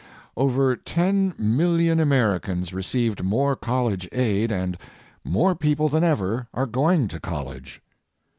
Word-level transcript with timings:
Over 0.35 0.75
10 0.75 1.35
million 1.37 1.99
Americans 1.99 2.73
received 2.73 3.23
more 3.23 3.55
college 3.55 4.09
aid 4.11 4.51
and 4.51 4.75
more 5.23 5.53
people 5.53 5.89
than 5.89 6.03
ever 6.03 6.47
are 6.55 6.65
going 6.65 7.07
to 7.09 7.19
college. 7.19 7.83